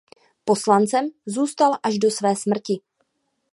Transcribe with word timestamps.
Poslancem 0.45 1.09
zůstal 1.25 1.71
až 1.83 1.97
do 1.99 2.11
své 2.11 2.35
smrti. 2.35 2.79